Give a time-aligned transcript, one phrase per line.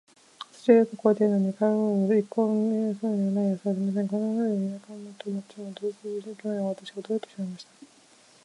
[0.51, 4.07] 土はよく肥えているのに、穀物など一向に生えそうな様子はありません。
[4.07, 7.69] こんなふうに、田舎も街も、どうも実に奇妙なので、私は驚いてしまいました。